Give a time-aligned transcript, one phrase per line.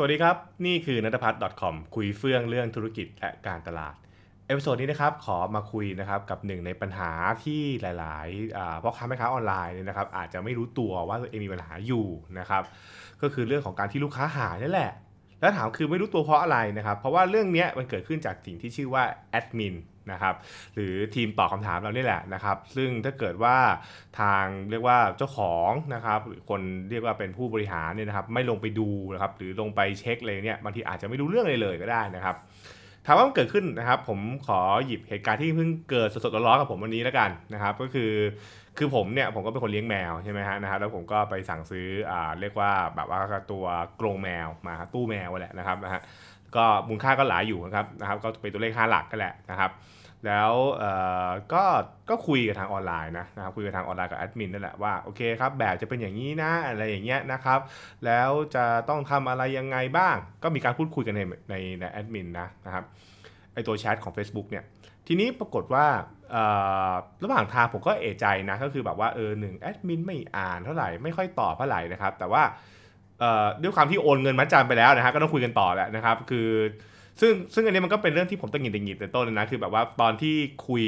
[0.00, 3.94] สวัสดีครับ นี่คือนัทพัฒน์ .com คุยเฟื่องเรื่องธุรกิจและการตลาด
[4.46, 7.10] episode นี้นะครับขอมาคุยนะครับกับหนึ่งในปัญหา
[7.44, 12.06] ที่หลายๆพ่อค้าแม่ค้าออนไลน์เนี่ยนะครับอาจจะไม่รู้ตัวว่าตัวเองมีปัญหาอยู่
[12.38, 12.62] นะครับ
[13.22, 14.92] ก็คือเรื่องของการที่ลูกค้าหายนั่นแหละ
[15.40, 19.74] แล้วถามคือไม่รู้ตัวเพราะอะไรนะครับ เพราะว่าเรื่องนี้มันเกิดขึ้นจากสิ่งที่ชื่อว่าแอดมิน
[20.12, 20.34] นะครับ
[20.74, 23.56] หรือทีมตอบคำถามเรานี่แหละนะครับซึ่งถ้าเกิดว่า
[24.20, 32.36] ทางเรียกว่าเจ้าของนะครับหรือคนเรียกว่าเป็นผู้บริหารเนี่ยนะครับไม่ลงไปดูนะครับหรือลงไปเช็คเลยเนี่ยบางทีอาจจะไม่รู้เรื่องเลยเลยก็ได้นะครับ
[33.06, 38.12] ถามว่ามันเกิดขึ้นนะครับผมขอหยิบเหตุการณ์ที่เพิ่งเกิดสดๆร้อนๆกับผมวันนี้แล้วกันนะครับก็คือ
[38.78, 43.20] คือผมเนี่ยผมก็เป็นคนเลี้ยงแมวใช่ไหมฮะนะครับแล้วผมก็ไปสั่งซื้ออ่าเรียกว่าแบบว่า
[43.52, 43.64] ตัว
[44.00, 46.00] กรงแมวมาตู้แมวแหละนะครับนะฮะ
[46.56, 49.70] ก็มูลค่าก็หลายอยู่นะครับนะครับก็เป็นตัวเลข5หลักก็แหละนะครับ
[50.26, 50.52] แล้ว
[51.52, 51.64] ก็
[52.10, 57.60] ก็คุยกับทางออนไลน์นะนะครับคุยกับทางออนไลน์กับแอดมินนั่นแหละว่าโอเคครับแบบจะเป็นอย่างนี้นะอะไรอย่างเงี้ยนะครับ
[58.06, 62.84] แล้วจะต้องทำอะไรยังไงบ้าง ก็มีการพูดคุยกันในในในแอดมินนะนะครับ
[63.54, 64.64] ไอตัวแชทของ Facebook เนี่ย
[65.06, 65.86] ทีนี้ปรากฏว่า
[67.22, 72.42] ระหว่างทางผมก็เอะใจนะก็คือแบบว่าเออหนึ่งแอดมินไม่อ่านเท่าไหร่ไม่ค่อยตอบเท่าไหร่นะครับแต่ว่า
[73.62, 76.48] ด้วยความที่โอนเงินมัดจำไปแล้วนะฮะก็ต้องคุยกันต่อแหละนะครับ คือ
[77.20, 80.34] ซึ่งซึ่งอันนี้มันก็เป็นเรื่องที่ผมต้องหงิดหงิดแต่ต้นนะคือแบบว่าตอนที่
[80.66, 80.84] คุย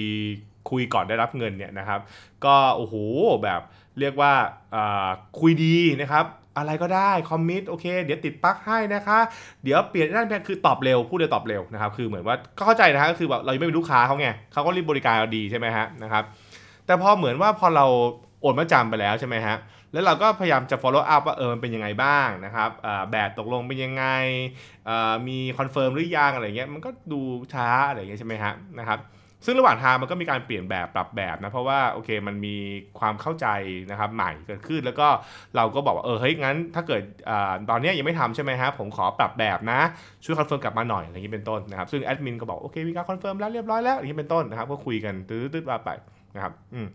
[0.71, 2.01] คุยก่อนได้รับเงินเนี่ยนะครับ
[2.45, 2.95] ก็โอ้โห
[3.45, 3.61] แบบ
[4.01, 4.33] เรียกว่า
[5.41, 6.25] คุยดีนะครับ
[6.59, 9.19] อะไรก็ได้คอมมิตโอเค เดี๋ยวติดปลั๊กให้นะคะ
[9.65, 16.25] เดี๋ยวเปลี่ยนด้านแพคือตอบเร็วพูดเร็วตอบเร็วนะครับคือเหมือนว่าก็เข้าใจนะฮะก็คือแบบเราไม่เป็นลูกค้าเขาไงเขาก็รีบบริการเราดีใช่ไหมฮะนะครับ
[16.87, 17.87] แต่พอเหมือนว่าพอเรา
[18.41, 19.57] โอนมาจำไปแล้วใช่ไหมฮะ
[19.93, 22.71] แล้วเราก็พยายามจะ follow up ว่าเออมันเป็นยังไงบ้างนะครับ
[23.13, 24.05] แบบตกลงเป็นยังไง
[25.29, 27.21] มี confirm หรือยังอะไรเงี้ย มันก็ดู
[27.55, 29.01] ช้าอะไรเงี้ยใช่ไหมฮะนะครับ
[29.47, 32.57] ซึ่งระหว่างทางมันก็มีการเปลี่ยนแบบปรับแบบนะ เพราะว่าโอเคมันมี
[32.99, 33.47] ความเข้าใจ
[33.91, 35.09] นะครับใหม่เกิดขึ้น แล้วก็
[35.57, 37.33] เราก็บอกว่าเออเฮ้ยงั้นถ้าเกิด
[37.71, 39.81] ตอนนี้ยังไม่ทำใช่ไหมฮะผมขอปรับแบบนะ
[40.25, 45.91] ช่วย confirm กลับมาหน่อยอะไรอย่างนี้เป็นต้นนะครับ ซึ่งแอดมินก็บอกโอเคมีการ confirm แล้วเรียบร้อยแล้วอย่างนี้เป็นต้นนะครับก็คุยกันตื้อๆไป
[46.35, 46.89] นะครับ อืม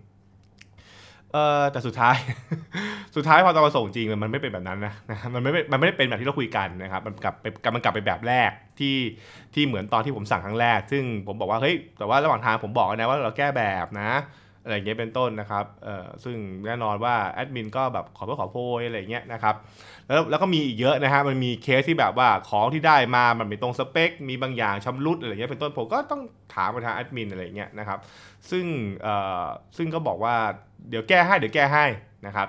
[1.35, 2.17] เออแต่สุดท้าย
[3.15, 8.95] สุดท้ายพอตอนมาส่งจริงมันไม่เป็นแบบนั้นนะนะมันไม่มันไม่ได้เป็นแบบที่เราคุยกันนะครับมันกลับไปมันกลับไปแบบแรกที่
[9.53, 14.09] ที่เหมือนตอนที่ผมสั่งครั้งแรก ซึ่งผมบอกว่าเฮ้ยแต่ว่าระหว่างทางผมบอกนะว่าเราแก้แบบนะ
[14.65, 19.55] อะไรเงี้ยเป็นต้นนะครับเอ่อซึ่งแน่นอนว่าแอดมินก็แบบขอเพื่อขอโพยอะไรเงี้ยนะครับ
[20.07, 26.21] แล้วแล้วก็มีอีกเยอะนะฮะมันมีเคสที่แบบว่าของที่ได้มามันไม่ตรงสเปค มีบางอย่างชำรุดอะไรเงี้ยเป็นต้นผมก็ต้อง
[26.53, 27.99] ถามไปทางแอดมินอะไรเงี้ยนะครับ
[28.51, 28.65] ซึ่ง
[29.03, 29.45] เอ่อ
[29.77, 30.35] ซึ่งก็บอกว่า
[30.89, 31.85] เดี๋ยวแก้ให้เดี๋ยวแก้ให้
[32.27, 32.47] นะครับ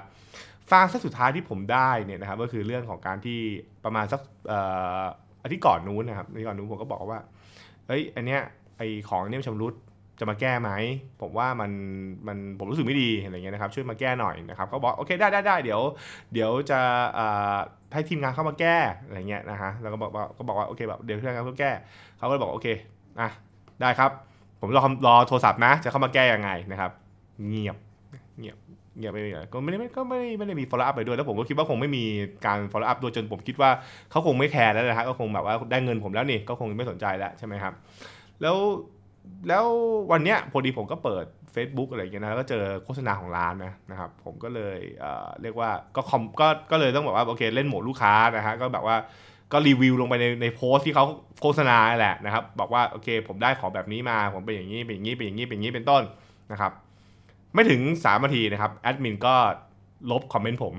[0.70, 3.40] ฟังสักสุดท้ายที่ผมได้เนี่ยนะครับก็คือเรื่องของการที่
[3.84, 4.60] ประมาณสักเอ่
[5.02, 5.04] อ
[5.42, 7.18] อาทิตย์ก่อนนู้นนะครับอาทิตย์ก่อนนู้นผมก็บอกว่า
[7.86, 8.40] เฮ้ยอันเนี้ย
[8.78, 9.74] ไอของเนี้ยชำรุด
[10.18, 10.70] จะมาแก้ไหม
[11.20, 11.70] ผมว่ามัน
[12.26, 15.80] มันผมรู้สึกไม่ดีอะไรเงี้ยนะครับ ช่วยมาแก้หน่อยนะครับเขาบอกโอเคได้ได้ได้เดี๋ยว
[16.32, 16.80] เดี๋ยวจะ
[17.92, 21.70] ให้ทีมงานเข้ามาแก้อะไรเงี้ยนะฮะแล้วก็บอกก็บอกว่าโอเคแบบเดี๋ยวทีมงานเข้าแก้
[22.18, 22.68] เขาก็เลยบอกโอเค
[23.20, 23.28] อะ
[23.80, 24.10] ได้ครับ
[24.60, 26.90] ผมรอรอโทรศัพท์นะ จะเข้ามาแก้ยังไงนะครับ
[27.48, 27.76] เงียบ
[28.38, 28.56] เงียบ
[28.98, 32.04] เงียบไปเลยก็ไม่ได้ก็ไม่ได้ไม่ได้มี follow up ไปด้วยแล้วผมก็คิดว่าคงไม่มี
[32.46, 33.70] การ follow up โดยจนผมคิดว่า
[34.10, 37.72] เขาคงไม่แคร์แล้วนะฮะก็คงแบบว่าได้เงินผมแล้วนี่ก็คงไม่สนใจแล้วใช่ไหมครับ
[38.42, 38.56] แล้ว
[39.48, 39.64] แล้ว
[40.12, 48.96] วันเนี้ยพอดีผมก็เปิด Facebook อะไรอย่างเงี้ยนะแล้วก็เจอโฆษณาของร้านนะนะครับ ผมก็เลยเอ่อเรียกว่าก็คอมก็ก็เลยต้องบอกว่าโอเคเล่นโหมดลูกค้านะฮะก็แบบว่า
[49.52, 51.04] ก็รีวิวลงไปในในโพสที่เขา
[51.40, 56.02] โฆษณาแหละนะครับ บอกว่าโอเค ผมได้ของแบบนี้มา ผมเป็นอย่างนี้เป็นอย่างนี้เป็นอย่างนี้เป็นอย่างนี้เป็นต้น
[56.52, 56.72] นะครับ
[57.54, 59.34] ไม่ถึง3นาทีนะครับแอดมินก็
[60.10, 60.74] ลบคอมเมนต์ผม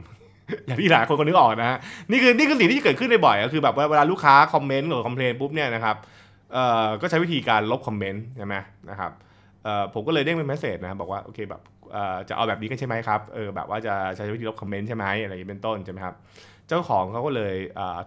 [0.65, 1.77] อย่างที่หลายคนก็นึกออกนะฮะ
[2.11, 5.95] นี่คือนี่คือสิ่งที่เกิดขึ้นในบ่อยก็คือแบบเวลาลูกค้าคอมเมนต์หรือ complain ปุ๊บเนี่ยนะครับ
[7.01, 8.55] ก็ใช้วิธีการลบคอมเมนต์ใช่ไหม
[8.89, 9.11] นะครับ
[9.93, 11.61] ผมก็เลยเด้งเป็น message นะบอกว่าโอเคแบบ
[12.29, 16.15] จะเอาแบบนี้กันใช่ไหมครับเออแบบว่าจะใช้วิธีลบคอมเมนต์ใช่ไหมอะไรอย่างเป็นต้นใช่ไหมครับ
[16.67, 17.55] เจ้าของเขาก็เลย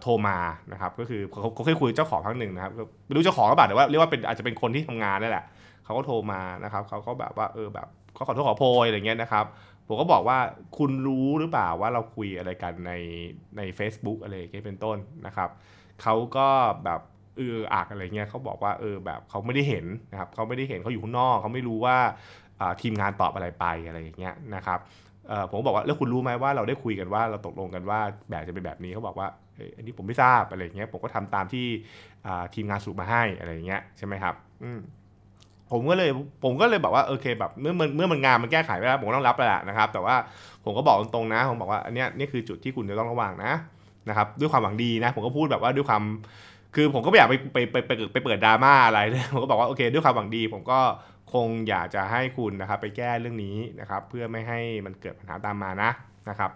[0.01, 0.37] โทรมา
[0.71, 2.71] นะครับก็คือเขาเคยคุยเจ้าของครั้งหนึ่งนะครับ
[3.07, 5.45] ไม่รู้เจ้าของหรือเปล่าแต่ว่าเรียกว่าเป็นอาจจะเป็นคนที่ทำงานนั่นแหละ
[5.85, 9.45] เขาก็โทรมานะครับเขาก็แบบว่าเออแบบเขาขอโทษขอโพยอะไรเงี้ยนะครับ
[9.87, 10.37] ผมก็บอกว่า
[10.77, 12.91] คุณรู้หรือเปล่าว่าเราคุยอะไรกันใน
[13.57, 15.49] ใน Facebook อะไรเงี้ยเป็นต้นนะครับ
[16.01, 16.47] เขาก็
[16.83, 17.01] แบบ
[17.49, 21.97] อออักอะไรเงี้ยเขาบอกว่าเออแบบเขาไม่ได้เห็นนะครับเขาไม่ได้เห็นเขาอยู่ข้างนอกเขาไม่รู้ว่า
[22.81, 24.79] ทีมงานตอบอะไรไปอะไรอย่างเงี้ยนะครับ
[25.51, 27.99] ผมบอกว่าแล้วคุณรู้ไหมว่าเราได้คุยกันว่าเราตกลงกันว่า
[28.29, 29.27] แบบจะเป็นแบบนี้เขาบอกว่า
[29.77, 31.65] อันนี้ผมไม่ทราบอะไรเงี้ยผมก็ทำตามที่
[32.53, 34.35] ทีมงานสรุปมาให้อะไรเงี้ยใช่ไหมครับ
[35.71, 36.09] ผมก็เลย
[36.43, 40.15] ผมก็เลยบอกว่าโอเคแบบเมื่อมันเมื่อมันงานมันแก้ไขไปแล้วผมต้องรับแล้วนะครับ แต่ว่า
[40.65, 43.53] ผมก็บอกตรงๆนะผมบอกว่าอันนี้นี่คือจุดที่คุณจะต้องระวังนะ
[44.09, 46.03] นะครับด้วยความหวังดีนะผมก็พูดแบบว่าด้วยความ
[46.75, 50.79] คือผมก็ไม่อยากไปไปไปไปไปเปิดดราม่าอะไรนะผมก็บอกว่าโอเค ด้วยความหวังดี ผมก็
[51.33, 55.89] คงอยากจะให้คุณนะครับ ไปแก้เรื่องนี้นะครับ เพื่อไม่ให้มันเกิดปัญหาตามมานะ
[56.29, 56.51] นะครับ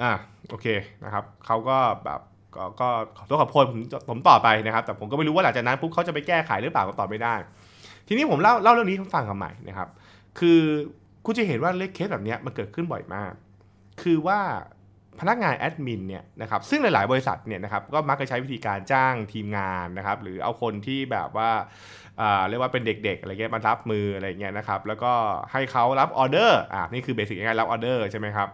[0.00, 0.10] อ่า
[0.50, 0.66] โอเค
[1.04, 2.20] นะครับเขาก็แบบ
[2.56, 3.80] ก็ก็ขอโทษขอโพยผม
[4.10, 7.34] ผมต่อไปนะครับ แต่ผมก็ไม่รู้ว่าหลังจากนั้นปุ๊บเขาจะไปแก้ไขหรือเปล่าก็ตอบไม่ได้
[8.08, 9.88] ทีนี้ผมเล่าเล่าเรื่องนี้ให้ฟังกันใหม่นะครับ
[10.38, 10.60] คือ
[11.24, 13.32] คุณจะเห็นว่าเลขเคสแบบนี้มันเกิดขึ้นบ่อยมาก
[14.02, 14.40] คือว่า
[15.20, 21.50] พนักงานแอดมินเนี่ยนะครับซึ่งหลายๆ บริษัทเนี่ยนะครับก็มักจะใช้วิธีการจ้างทีมงานนะครับหรือเอาคนที่แบบว่า
[22.48, 25.12] เรียกว่าเป็นเด็กๆอะไรเงี้ยมารับมืออะไรเงี้ยนะครับแล้วก็
[25.52, 28.50] ให้เขารับออเดอร์อ่านี่คือ basic ง่ายๆรับออเดอร์ใช่ไหมครับ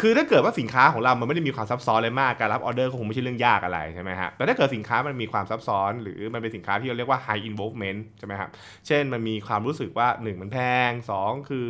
[0.00, 8.50] คือถ้าเกิดว่าสินค้าของเรา มันไม่ได้มีความซับซ้อนเลยมาก การรับออเดอร์คงไม่ใช่เรื่องยากอะไรใช่ไหมฮะ แต่ถ้าเกิดสินค้ามันมีความซับซ้อน หรือมันเป็นสินค้าที่เราเรียกว่า high involvement ใช่ไหมครับ
[8.86, 10.58] เช่นมันมีความรู้สึกว่า 1 มันแพ
[10.88, 10.90] ง
[11.20, 11.68] 2 คือ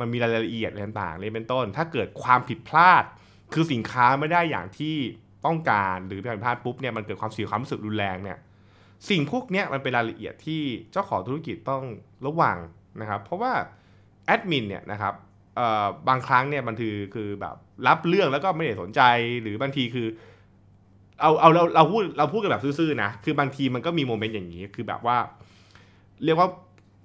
[0.00, 3.04] มันมีรายละเอียดอะไรต่างๆเลยเป็นต้น ถ้าเกิดความผิดพลาด
[3.52, 4.94] คือสินค้าไม่ได้อย่างที่
[5.46, 8.38] ต้องการหรือผิดพลาดปุ๊บเนี่ยมันเกิดความเสียความรู้สึกรุนแรงเนี่ย
[9.08, 10.62] สิ่งพวกนี้มันเป็นรายละเอียดที่
[10.92, 11.82] เจ้าของธุรกิจต้อง
[12.26, 12.58] ระวัง
[13.00, 13.52] นะครับเพราะว่า
[14.26, 15.14] แอดมินเนี่ยนะครับ
[16.08, 17.56] บางครั้งเนี่ยมันคือคือแบบ
[17.86, 19.00] รับเรื่องแล้วก็ไม่ได้สนใจ
[19.42, 20.06] หรือบางทีคือ
[21.20, 25.16] เอาเอาเราเราพูดเราพูดกันแบบซื่อๆนะคือบางทีมันก็มีโมเมนต์อย่างนี้คือแบบว่า
[26.24, 26.48] เรียกว่า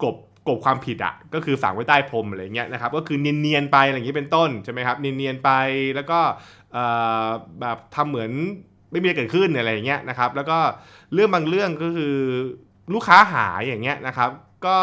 [0.03, 0.15] กบ
[0.47, 5.49] กบความผิดอะก็คือฝังไว้ใต้พรมอะไรเงี้ยนะครับก็คือเนียนๆไปอะไรอย่างนี้เป็นต้นใช่ไหมครับเนียนๆไป
[5.95, 6.19] แล้วก็
[7.61, 8.31] แบบทำเหมือน
[8.91, 10.57] ไม่มีอะไรเกิดขึ้นอะไรอย่างเงี้ยนะครับแล้วก็
[11.13, 12.15] เรื่องบางเรื่องก็คือ
[12.93, 14.29] ลูกค้าหายอย่างเงี้ยนะครับ
[14.65, 14.77] ก็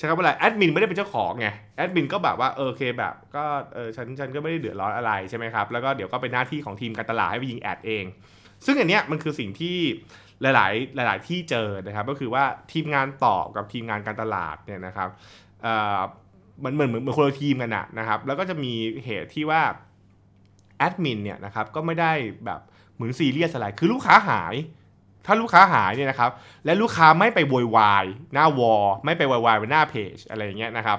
[0.00, 3.44] ใช้คำว่าอะไรแอดมินไม่ได้เป็นเจ้าของไงแอดมินก็แบบว่าเออโอเคแบบก็
[3.74, 8.04] เออฉันฉันก็ไม่ได้เดือดร้อนอะไรใช่ไหมครับแล้วก็เดี๋ยวก็เป็นหน้าที่ของทีมการตลาดให้ไปยิงแอดเอง
[8.66, 9.76] ซึ่งอันเนี้ยมันคือสิ่งที่
[10.42, 10.66] หลา
[11.04, 15.08] ย ๆ หลาย ๆ ที่เจอนะครับก็คือว่าทีมงานตอบกับทีมงานการตลาดเนี่ยนะครับ
[15.62, 16.00] เอ่อ
[16.64, 18.72] มันเหมือนเหมือนเหมือนคนละทีมกันอะนะครับแล้วก็จะมี
[19.04, 19.62] เหตุที่ว่า
[20.78, 22.12] แอดมินเนี่ยนะครับก็ไม่ได้
[22.44, 22.60] แบบ
[22.94, 24.54] เหมือนซีเรียสอะไรคือลูกค้าหาย
[25.26, 26.30] ถ้าลูกค้าหายเนี่ยนะครับ
[26.64, 30.98] และลูกค้าไม่ไปโวยวายหน้าวอลไม่ไปโวยวายบนหน้าเพจอะไรอย่างเงี้ยนะครับ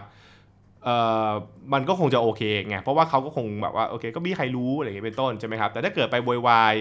[0.83, 0.97] เอ่
[1.27, 1.29] อ
[1.73, 6.73] มันก็คงจะโอเคไงเพราะว่าเขาก็คงแบบว่าโอเค ก็มีใครรู้อะไรอย่างเงี้ยเป็นต้นใช่ไหมครับ แต่ถ้าเกิดไปโวยวาย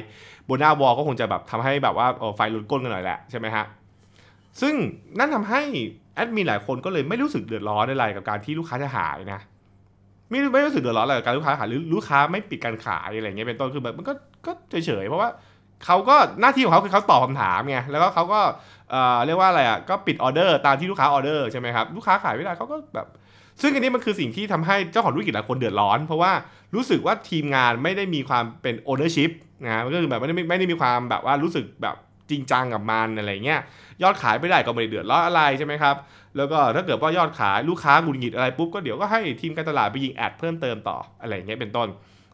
[0.48, 2.06] บนหน้าวอลก็คงจะแบบทำให้แบบว่า
[2.36, 3.64] ไฟลุกก้นกันหน่อยแหละใช่ไหมฮะ
[4.60, 4.74] ซึ่ง
[5.18, 5.62] นั่นทำให้
[6.14, 9.40] แอดมินหลายคนก็เลยไม่รู้สึกเดือดร้อนอะไรกับการที่ลูกค้าจะหายนะ
[10.28, 14.12] ไม่ไม่รู้สึกเดือดร้อนอะไรกับการลูกค้าหายหรือลูกค้าไม่ปิดการขายอะไรอย่างเงี้ยเป็นต้นคือแบบมันก็
[14.46, 15.28] ก็เฉยๆเพราะว่า
[15.84, 18.40] เขาก็หน้าที่ของเขาคือเขาตอบคำถามไงแล้วก็เขาก็
[18.90, 23.06] เอ่อเรียกว่าอะไรอะก็ปิดออเดอร์ตามที่ลูกค้าออเดอร์ใช่ไหมครับลูกค้าขายไม่ได้เขาก็แบบ
[23.62, 26.32] ซึ่งอันนี้มันคือสิ่งที่ทำให้เจ้าของธุรกิจหลายคนเดือดร้อน เพราะว่า
[26.74, 29.30] รู้สึกว่าทีมงานไม่ได้มีความเป็น ownership
[29.64, 31.96] นะมันก็คือแบบไม่ได้ไม่ได้มีความแบบว่ารู้สึกแบบ
[32.30, 33.60] จริงจังกับมันอะไรเงี้ย
[34.02, 35.96] ยอดขายไม่ได้ก็ไม่ได้เดือดร้อนอะไรใช่ไหมครับ
[36.36, 41.88] แล้วก็ถ้าเกิดว่ายอดขายลูกค้าหงุดหงิดอะไรปุ๊บก็เดี๋ยวก็ให้ทีมการตลาดไปยิงแอดเพิ่มเติมต่ออะไรเงี้ยเป็นต้น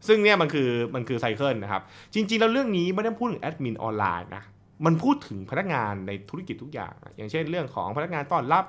[0.08, 1.82] ซึ่งเนี่ยมันคือมันคือ cycle นะครับ
[2.14, 4.44] จริง ๆ แล้วเรื่องนี้ไม่ได้พูดถึงแอดมินออนไลน์นะ
[4.86, 8.64] มันพูดถึงพนักงานในธุรกิจทุกอย่าง อย่างเช่นเรื่องของพนักงานต้อนรับ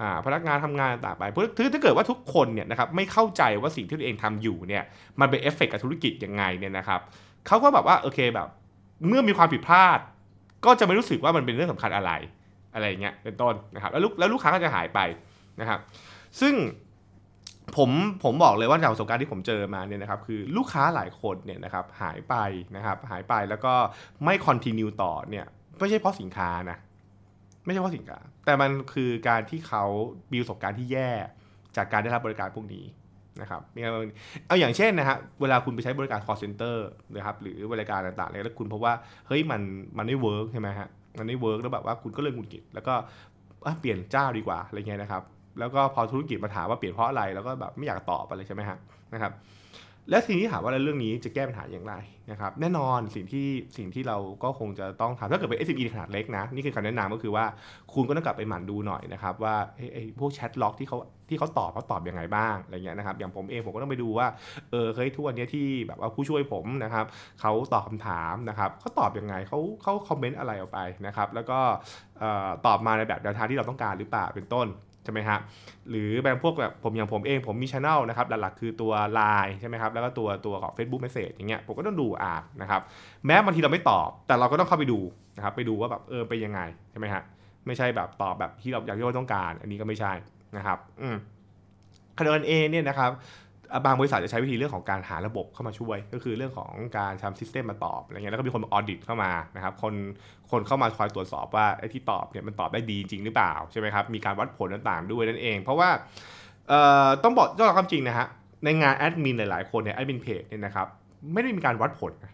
[0.00, 4.82] อ่าพนักงานทำงานต่างไปเพราะถ้าถ้าเกิดว่าทุกคนเนี่ยนะครับไม่เข้าใจว่าสิ่งที่ตัวเองทำอยู่เนี่ย
[5.20, 7.00] มันเป็นเอฟเฟกต์กับธุรกิจยังไงเนี่ยนะครับ
[7.46, 8.48] เขาก็แบบว่าโอเคแบบ
[9.08, 9.98] เมื่อมีความผิดพลาด
[10.64, 12.12] ก็จะไม่รู้สึกว่ามันเป็นเรื่องสำคัญอะไร
[12.74, 15.00] อะไรเงี้ยเป็นต้นนะครับแล้วลูกแล้วลูกค้าก็จะหายไป
[15.60, 15.80] นะครับ
[16.40, 16.54] ซึ่ง
[17.76, 17.90] ผม
[18.24, 22.34] ผมบอกเลยว่าจากประสบการณ์ที่ผมเจอมาเนี่ยนะครับคือลูกค้าหลายคนเนี่ยนะครับหายไป
[22.76, 23.74] นะครับหายไปแล้วก็
[24.24, 25.46] ไม่ continue ต่อเนี่ย
[25.78, 26.78] ไม่ใช่เพราะสินค้านะ
[27.64, 29.84] ไม่ใช่เพราะสินค้า แต่มันคือการที่เขา
[30.32, 31.10] มีประสบการณ์ที่แย่
[31.76, 32.84] จากการได้รับบริการพวกนี้
[33.40, 33.60] นะครับ
[34.46, 36.76] เอาอย่างเช่นนะฮะเวลาคุณไปใช้บริการ call center
[37.16, 38.94] นะครับหรือบริการต่างๆเนี่ยแล้วคุณพบว่า
[39.28, 39.60] เฮ้ยมัน
[39.98, 42.94] มันไม่ work ใช่ไหมฮะมันไม่ work แล้วแบบว่าคุณก็เลยหงุดหงิดแล้วก็
[43.80, 45.22] เปลี่ยนเจ้าดีกว่าอะไรเงี้ยนะครับ
[45.58, 48.78] แล้วก็พอธุรกิจมาถามว่าเปลี่ยนเพราะอะไร แล้วก็แบบไม่อยากตอบอะไรใช่ไหมฮะ
[49.14, 49.32] นะครับ
[50.10, 51.94] และทีนี้ถามว่าเรื่องนี้จะแก้ปัญหาอย่างไร
[52.30, 53.46] นะครับ แน่นอนสิ่งที่
[53.76, 57.44] สิ่งที่เราก็คงจะต้องทำถ้าเกิดเป็น SME ขนาดเล็กนะ นี่คือคำแนะนำก็คือว่า
[57.94, 59.54] คุณก็ต้องกลับไปหมั่นดูหน่อยนะครับว่า
[59.94, 64.26] ไอ้พวกแชทล็อกที่เขาที่เขาตอบเขาตอบยังไงบ้างอะไรเงี้ยนะครับอย่างผมเองผมก็ต้องไปดูว่า
[64.70, 67.04] เออเฮ้ยทุกวันเนี้ยที่แบบว่าผู้ช่วยผมนะครับ
[67.40, 71.58] เขาตอบคำถามนะครับเขาตอบยังไงเขาเขาคอมเมนต์อะไรออกไปนะครับแล้วก็
[72.22, 74.68] ออตอบมาในแบบแนวทางที่เราต้องการหรือเปล่าเป็นต้น
[75.04, 75.38] ใช่ไหมฮะ
[75.90, 82.80] หรือแบบพวกแบบผมอย่างผมเองผมมีช anel นะครับหลักๆคือตัว Line ใช่ไหมครับแล้วก็ตัวตัวของ Facebook Message อย่างเงี้ยผมก็ต้องดูอ่านนะครับ
[83.26, 85.00] แม้บางทีเราไม่ตอบ แต่เราก็ต้องเข้าไปดู
[85.36, 87.22] นะครับไปดูว่าแบบเออเป็นยังไงใช่ไหมฮะ
[87.66, 90.12] ไม่ใช่แบบตอบแบบที่เราอยากที่เราต้องการ อันนี้ก็ไม่ใช่
[90.56, 91.16] นะครับอืม
[92.18, 93.10] ขณะเดียวกันเองเนี่ยนะครับ
[93.86, 99.94] บางบริษัทจะใช้วิธีเรื่องของการหาระบบเข้ามาช่วย ก็คือเรื่องของการทำ system มาตอบอะไรเงี้ยแล้วก็มีคนมา audit เข้ามานะครับคน
[100.50, 105.88] คนเข้ามาคอยตรวจสอบว่าไอ้ที่ตอบเนี่ยมันตอบได้ดีจริงหรือเปล่าใช่ไหมครับมีการวัดผลต่างๆด้วยนั่นเอง เพราะว่า
[107.22, 108.26] ต้องบอกต้องรับความจริงนะฮะ
[108.64, 110.86] ในงานแอดมินหลายๆคนเนี่ยแอดมินเพจเนี่ยนะครับ
[111.32, 112.32] ไม่ได้มีการวัดผลนะ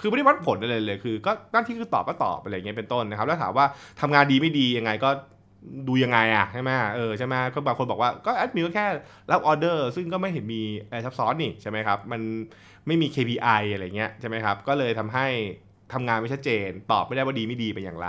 [0.00, 3.66] คือไม่ได้วัดผลอะไรเลย คือก็หน้าที่คือตอบก็ตอบอะไรเงี้ยเป็นต้นนะครับ แล้วถามว่า
[4.00, 5.10] ทำงานดีไม่ดียังไงก็
[5.88, 8.86] ดูยังไงอะใช่ไหมเออใช่ไหมก็บางคนบอกว่าก็แอดมินก็แค่
[9.30, 12.20] รับออเดอร์ซึ่งก็ไม่เห็นมีอะไรซับซ้อนนี่ใช่ไหมครับ มัน
[12.86, 15.26] ไม่มี KPI อะไรเงี้ยใช่ไหมครับ ก็เลยทำให้
[15.92, 18.08] ทำงานไม่ชัดเจน ตอบไม่ได้ว่าดีไม่ดีเป็นอย่างไร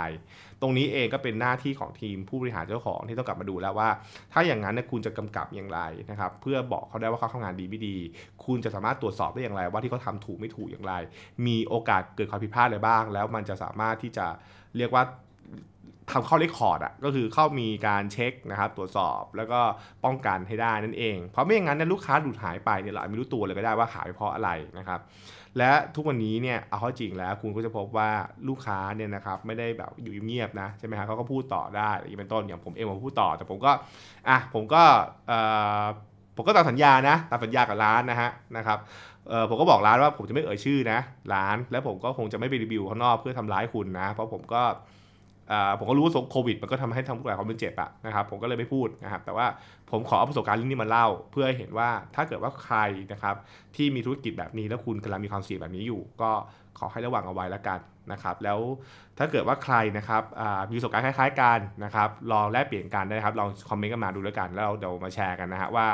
[0.60, 3.88] ตรงนี้เองก็เป็นหน้าที่ของทีมผู้บริหารเจ้าของที่ต้องกลับมาดูแล้วว่า
[4.32, 5.80] ถ้าอย่างนั้นเนี่ยคุณจะกำกับอย่างไร
[6.10, 7.96] นะครับ เพื่อบอกเขาได้ว่าเขาทำงานดีไม่ดี
[8.44, 10.94] คุณจะสามารถตรวจสอบได้อย่างไร ว่าที่เขาทำถูกไม่ถูกอย่างไร
[11.46, 14.26] มีโอกาสเกิดความผิดพลาดอะไรบ้าง แล้วมันจะสามารถที่จะ
[14.76, 15.02] เรียกว่า
[16.12, 19.60] ทำเข้าเรคคอร์ดอะก็คือเข้ามีการเช็คนะครับตรวจสอบแล้วก็
[20.04, 25.00] ป้องกันให้ได้นั่นเอง เพราะไม่อย่างนั้นเนี่ยลูกค้าหลุดหายไปเนี่ยเราไม่รู้ตัวเลยก็ได้ว่าหายไปเพราะอะไรนะครับ
[25.58, 28.10] และทุกวันนี้เนี่ยเอาเข้าจริงแล้วคุณก็จะพบว่า
[28.48, 33.72] ลูกค้าเนี่ยนะครับไม่ได้แบบอยู่เงียบๆนะใช่ไหมครับเขาก็พูดต่อได้อย่างเป็นต้นอย่างผมเองผมพูดต่อ แต่ผมก็
[34.28, 34.82] อะผมก็
[35.28, 35.32] เอ
[35.82, 35.84] อ
[36.36, 38.78] ผมก็ตามสัญญานะตามสัญญากับร้านนะฮะนะครับ
[39.28, 40.98] เออผมก็บอกร้านว่าผมจะไม่เอ่ยชื่อนะ
[41.34, 44.62] ร้าน แล้วผมก็คงจะไม่ไปรีวิวข้างนอกเพื่อทำร้ายคุณนะ เพราะผมก็
[45.78, 49.46] ผมก็รู้ว่าโควิด มันก็ทำให้ทำหลายคนเป็นเจ็บอะนะครับผมก็เลยไม่พูดนะครับแต่ว่า
[49.92, 52.76] ผมขอเอาประสบการณ์เรื่องนี้มาเล่า เพื่อให้เห็นว่าถ้าเกิดว่าใคร
[53.12, 53.36] นะครับ
[53.76, 56.30] ที่มีธุรกิจแบบนี้แล้วคุณกำลังมีความเสี่ยงแบบนี้อยู่ ก็
[56.78, 57.80] ขอให้ระวังเอาไว้แล้วกัน
[58.12, 58.58] นะครับ แล้ว
[59.18, 60.22] ถ้าเกิดว่าใครนะครับ
[60.68, 65.86] มีประสบการณ์คล้ายๆกันนะครับลองแลกเปลี่ยนกันได้ครับลองคอมเมนต์กันมาดูแล้วกัน แล้วเดี๋ยวมาแชร์กันนะฮะว่า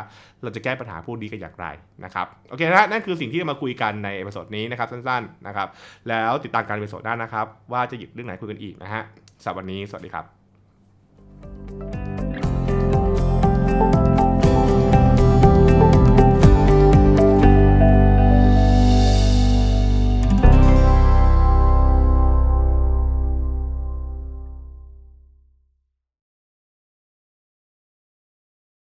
[0.43, 1.67] เราจะแก้ปัญหาพวกนี้กันอย่างไร
[2.05, 5.69] นะครับโอเคนะนั่นคือสิ่งที่จะมาคุยกันใน episode นี้นะครับสั้นๆนะครับ
[6.09, 9.03] แล้วติดตามการ episode หน้านะครับ ว่าจะหยิบเรื่องไหนคุยกันอีกนะฮะ
[9.43, 10.46] สำหรับวันนี้สวัสดีครับ